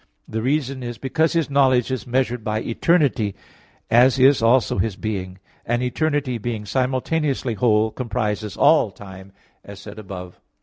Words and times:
The 0.27 0.41
reason 0.41 0.81
is 0.81 0.97
because 0.97 1.33
His 1.33 1.51
knowledge 1.51 1.91
is 1.91 2.07
measured 2.07 2.43
by 2.43 2.61
eternity, 2.61 3.35
as 3.91 4.17
is 4.17 4.41
also 4.41 4.79
His 4.79 4.95
being; 4.95 5.37
and 5.63 5.83
eternity 5.83 6.39
being 6.39 6.65
simultaneously 6.65 7.53
whole 7.53 7.91
comprises 7.91 8.57
all 8.57 8.89
time, 8.89 9.31
as 9.63 9.79
said 9.79 9.99
above 9.99 10.31
(Q. 10.39 10.41